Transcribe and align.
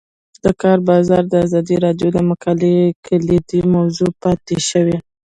د 0.43 0.45
کار 0.61 0.77
بازار 0.89 1.23
د 1.29 1.33
ازادي 1.45 1.75
راډیو 1.85 2.09
د 2.13 2.17
مقالو 2.29 2.71
کلیدي 3.05 3.61
موضوع 3.75 4.11
پاتې 4.21 4.57
شوی. 4.69 4.97